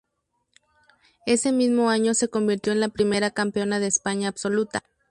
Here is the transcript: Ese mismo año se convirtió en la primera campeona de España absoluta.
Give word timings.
Ese 1.27 1.51
mismo 1.51 1.91
año 1.91 2.15
se 2.15 2.27
convirtió 2.27 2.73
en 2.73 2.79
la 2.79 2.89
primera 2.89 3.29
campeona 3.29 3.79
de 3.79 3.85
España 3.85 4.29
absoluta. 4.29 4.83